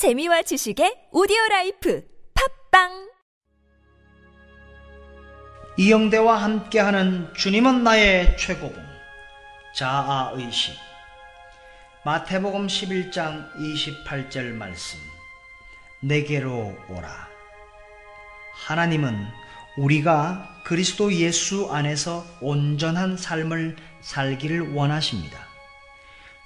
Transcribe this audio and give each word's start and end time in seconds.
재미와 0.00 0.40
지식의 0.40 1.10
오디오 1.12 1.36
라이프 1.50 2.02
팟빵! 2.70 3.10
이영대와 5.76 6.42
함께하는 6.42 7.34
주님은 7.34 7.84
나의 7.84 8.34
최고봉 8.38 8.82
자아의식. 9.76 10.74
마태복음 12.06 12.66
11장 12.66 13.52
28절 13.58 14.54
말씀. 14.54 14.98
내게로 16.00 16.74
오라. 16.88 17.28
하나님은 18.54 19.26
우리가 19.76 20.62
그리스도 20.64 21.12
예수 21.12 21.70
안에서 21.70 22.24
온전한 22.40 23.18
삶을 23.18 23.76
살기를 24.00 24.72
원하십니다. 24.72 25.50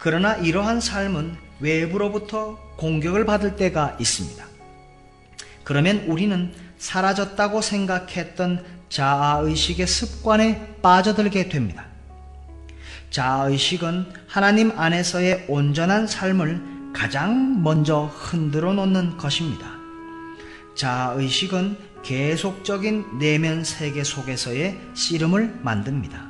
그러나 0.00 0.34
이러한 0.34 0.80
삶은 0.80 1.54
외부로부터 1.65 2.59
공격을 2.77 3.25
받을 3.25 3.57
때가 3.57 3.97
있습니다. 3.99 4.45
그러면 5.65 6.05
우리는 6.07 6.52
사라졌다고 6.77 7.62
생각했던 7.62 8.62
자아의식의 8.91 9.87
습관에 9.87 10.77
빠져들게 10.83 11.48
됩니다. 11.48 11.87
자아의식은 13.11 14.12
하나님 14.27 14.79
안에서의 14.79 15.47
온전한 15.48 16.07
삶을 16.07 16.93
가장 16.95 17.62
먼저 17.62 18.10
흔들어 18.15 18.74
놓는 18.74 19.16
것입니다. 19.16 19.66
자아의식은 20.77 21.95
계속적인 22.02 23.19
내면 23.19 23.65
세계 23.65 24.05
속에서의 24.05 24.79
씨름을 24.93 25.60
만듭니다. 25.62 26.29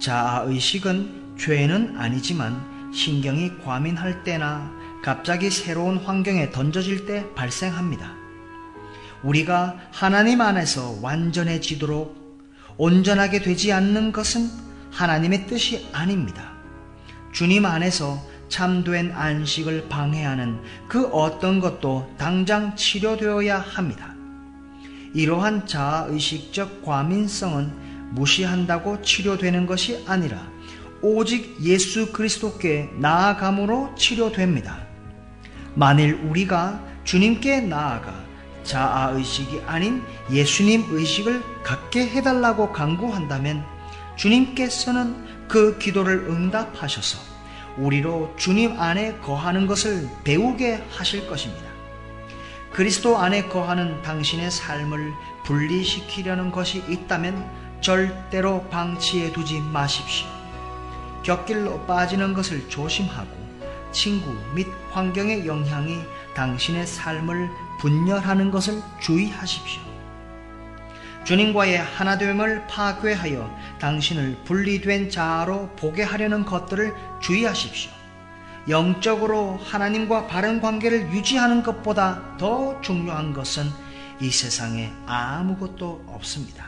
자아의식은 0.00 1.36
죄는 1.38 1.96
아니지만 1.98 2.81
신경이 2.92 3.58
과민할 3.64 4.22
때나 4.22 4.70
갑자기 5.02 5.50
새로운 5.50 5.96
환경에 5.96 6.50
던져질 6.50 7.06
때 7.06 7.26
발생합니다. 7.34 8.14
우리가 9.22 9.76
하나님 9.90 10.40
안에서 10.40 10.98
완전해지도록 11.00 12.20
온전하게 12.76 13.40
되지 13.40 13.72
않는 13.72 14.12
것은 14.12 14.48
하나님의 14.90 15.46
뜻이 15.46 15.88
아닙니다. 15.92 16.52
주님 17.32 17.64
안에서 17.64 18.22
참된 18.48 19.12
안식을 19.12 19.88
방해하는 19.88 20.60
그 20.86 21.06
어떤 21.06 21.60
것도 21.60 22.14
당장 22.18 22.76
치료되어야 22.76 23.58
합니다. 23.58 24.14
이러한 25.14 25.66
자아의식적 25.66 26.82
과민성은 26.82 28.12
무시한다고 28.12 29.00
치료되는 29.00 29.64
것이 29.64 30.04
아니라 30.06 30.51
오직 31.02 31.56
예수 31.60 32.12
그리스도께 32.12 32.90
나아감으로 32.94 33.94
치료됩니다. 33.96 34.86
만일 35.74 36.14
우리가 36.14 36.80
주님께 37.04 37.62
나아가 37.62 38.14
자아의식이 38.62 39.62
아닌 39.66 40.02
예수님 40.30 40.86
의식을 40.90 41.42
갖게 41.64 42.06
해달라고 42.06 42.72
강구한다면 42.72 43.64
주님께서는 44.16 45.48
그 45.48 45.78
기도를 45.78 46.26
응답하셔서 46.28 47.18
우리로 47.76 48.34
주님 48.36 48.78
안에 48.78 49.16
거하는 49.18 49.66
것을 49.66 50.08
배우게 50.22 50.84
하실 50.90 51.26
것입니다. 51.26 51.64
그리스도 52.72 53.18
안에 53.18 53.48
거하는 53.48 54.00
당신의 54.02 54.50
삶을 54.50 55.12
분리시키려는 55.44 56.52
것이 56.52 56.84
있다면 56.88 57.44
절대로 57.80 58.62
방치해 58.68 59.32
두지 59.32 59.60
마십시오. 59.60 60.41
곁길로 61.22 61.86
빠지는 61.86 62.34
것을 62.34 62.68
조심하고 62.68 63.30
친구 63.92 64.34
및 64.54 64.66
환경의 64.90 65.46
영향이 65.46 65.98
당신의 66.34 66.86
삶을 66.86 67.50
분열하는 67.80 68.50
것을 68.50 68.80
주의하십시오. 69.00 69.82
주님과의 71.24 71.78
하나됨을 71.78 72.66
파괴하여 72.66 73.48
당신을 73.78 74.38
분리된 74.44 75.08
자아로 75.08 75.68
보게 75.76 76.02
하려는 76.02 76.44
것들을 76.44 76.94
주의하십시오. 77.20 77.90
영적으로 78.68 79.58
하나님과 79.62 80.26
바른 80.26 80.60
관계를 80.60 81.12
유지하는 81.12 81.62
것보다 81.62 82.36
더 82.38 82.80
중요한 82.80 83.32
것은 83.32 83.64
이 84.20 84.30
세상에 84.30 84.92
아무것도 85.06 86.04
없습니다. 86.08 86.66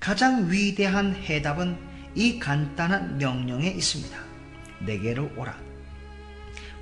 가장 0.00 0.50
위대한 0.50 1.14
해답은 1.14 1.87
이 2.14 2.38
간단한 2.38 3.18
명령에 3.18 3.68
있습니다. 3.68 4.16
내게로 4.80 5.30
오라. 5.36 5.56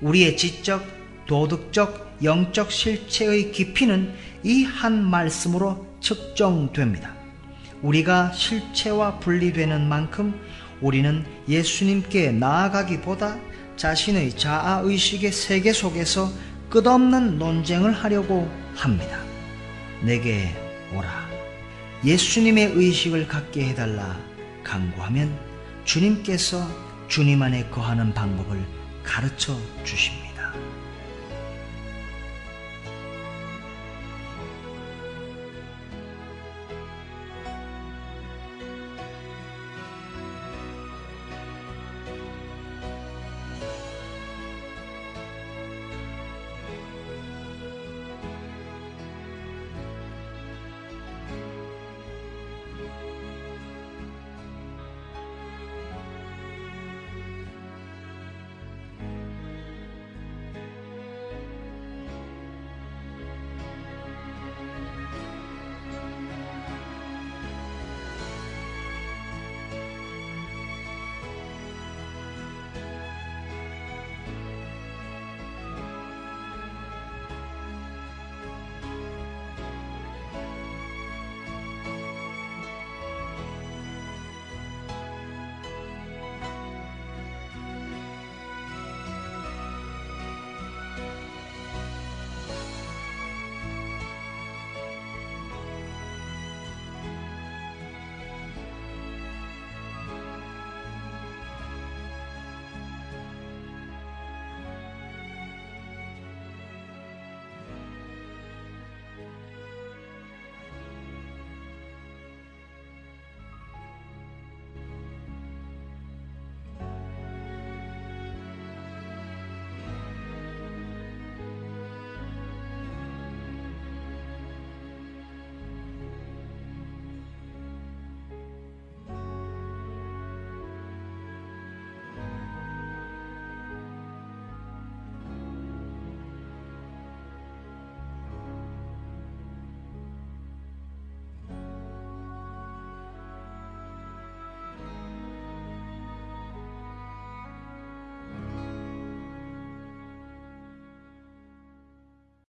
우리의 0.00 0.36
지적, 0.36 0.84
도덕적, 1.26 2.18
영적 2.22 2.70
실체의 2.70 3.52
깊이는 3.52 4.14
이 4.42 4.64
한 4.64 5.04
말씀으로 5.04 5.86
측정됩니다. 6.00 7.14
우리가 7.82 8.32
실체와 8.32 9.18
분리되는 9.18 9.88
만큼 9.88 10.38
우리는 10.80 11.24
예수님께 11.48 12.32
나아가기보다 12.32 13.38
자신의 13.76 14.36
자아의식의 14.36 15.32
세계 15.32 15.72
속에서 15.72 16.30
끝없는 16.70 17.38
논쟁을 17.38 17.92
하려고 17.92 18.50
합니다. 18.74 19.18
내게 20.02 20.54
오라. 20.94 21.26
예수님의 22.04 22.72
의식을 22.74 23.26
갖게 23.26 23.66
해달라 23.68 24.16
강구하면 24.66 25.38
주님께서 25.84 26.66
주님 27.08 27.40
안에 27.40 27.70
거하는 27.70 28.12
방법을 28.12 28.66
가르쳐 29.04 29.56
주십니다. 29.84 30.25